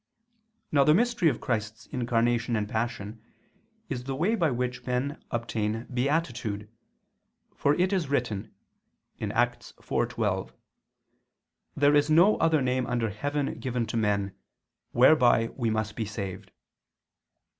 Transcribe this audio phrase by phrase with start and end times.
[0.71, 3.21] Now the mystery of Christ's Incarnation and Passion
[3.87, 6.67] is the way by which men obtain beatitude;
[7.55, 8.51] for it is written
[9.21, 10.53] (Acts 4:12):
[11.75, 14.33] "There is no other name under heaven given to men,
[14.91, 16.49] whereby we must be saved."